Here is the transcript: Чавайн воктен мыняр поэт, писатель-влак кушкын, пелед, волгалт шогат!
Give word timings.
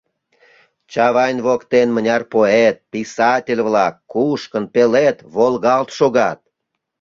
Чавайн 0.91 1.37
воктен 1.45 1.87
мыняр 1.95 2.23
поэт, 2.33 2.77
писатель-влак 2.93 3.95
кушкын, 4.11 4.65
пелед, 4.73 5.17
волгалт 5.33 5.89
шогат! 5.97 6.39